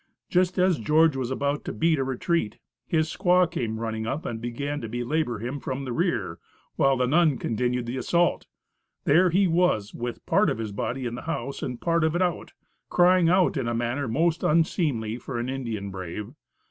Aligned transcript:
Just 0.31 0.57
as 0.57 0.79
George 0.79 1.15
was 1.15 1.29
about 1.29 1.63
to 1.63 1.71
beat 1.71 1.99
a 1.99 2.03
retreat, 2.03 2.57
his 2.87 3.07
squaw 3.07 3.45
came 3.45 3.79
running 3.79 4.07
up 4.07 4.25
and 4.25 4.41
began 4.41 4.81
to 4.81 4.89
belabor 4.89 5.37
him 5.37 5.59
from 5.59 5.85
the 5.85 5.93
rear, 5.93 6.39
while 6.75 6.97
the 6.97 7.05
nun 7.05 7.37
continued 7.37 7.85
the 7.85 7.97
assault. 7.97 8.47
There 9.03 9.29
he 9.29 9.45
was 9.45 9.93
with 9.93 10.25
part 10.25 10.49
of 10.49 10.57
his 10.57 10.71
body 10.71 11.05
in 11.05 11.13
the 11.13 11.21
house 11.29 11.61
and 11.61 11.79
part 11.79 12.03
of 12.03 12.15
it 12.15 12.21
out, 12.23 12.53
crying 12.89 13.29
out 13.29 13.57
in 13.57 13.67
a 13.67 13.75
manner 13.75 14.07
most 14.07 14.41
unseemly 14.41 15.19
for 15.19 15.37
an 15.37 15.49
Indian 15.49 15.91
brave. 15.91 16.33